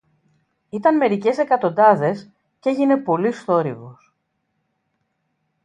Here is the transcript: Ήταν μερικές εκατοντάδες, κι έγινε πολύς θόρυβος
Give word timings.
Ήταν 0.69 0.97
μερικές 0.97 1.37
εκατοντάδες, 1.37 2.29
κι 2.59 2.69
έγινε 2.69 2.97
πολύς 2.97 3.43
θόρυβος 3.43 4.13